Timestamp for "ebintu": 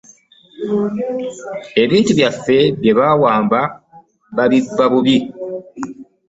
1.83-2.11